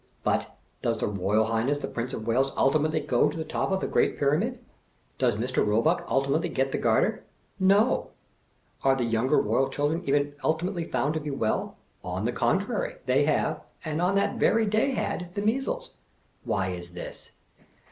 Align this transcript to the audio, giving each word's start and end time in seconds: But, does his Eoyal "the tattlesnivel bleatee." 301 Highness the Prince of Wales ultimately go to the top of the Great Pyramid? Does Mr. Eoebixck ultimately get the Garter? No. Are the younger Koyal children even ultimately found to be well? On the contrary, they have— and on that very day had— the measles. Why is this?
But, 0.23 0.57
does 0.81 0.95
his 0.95 1.03
Eoyal 1.03 1.03
"the 1.03 1.09
tattlesnivel 1.09 1.13
bleatee." 1.13 1.21
301 1.45 1.51
Highness 1.61 1.77
the 1.77 1.87
Prince 1.87 2.13
of 2.13 2.27
Wales 2.27 2.51
ultimately 2.57 2.99
go 3.01 3.29
to 3.29 3.37
the 3.37 3.43
top 3.43 3.69
of 3.71 3.81
the 3.81 3.87
Great 3.87 4.17
Pyramid? 4.17 4.59
Does 5.19 5.35
Mr. 5.35 5.63
Eoebixck 5.63 6.05
ultimately 6.07 6.49
get 6.49 6.71
the 6.71 6.79
Garter? 6.79 7.23
No. 7.59 8.09
Are 8.83 8.95
the 8.95 9.03
younger 9.05 9.37
Koyal 9.43 9.71
children 9.71 10.01
even 10.05 10.33
ultimately 10.43 10.85
found 10.85 11.13
to 11.13 11.19
be 11.19 11.29
well? 11.29 11.77
On 12.03 12.25
the 12.25 12.31
contrary, 12.31 12.95
they 13.05 13.25
have— 13.25 13.61
and 13.85 14.01
on 14.01 14.15
that 14.15 14.39
very 14.39 14.65
day 14.65 14.89
had— 14.93 15.31
the 15.35 15.43
measles. 15.43 15.91
Why 16.45 16.69
is 16.69 16.93
this? 16.93 17.29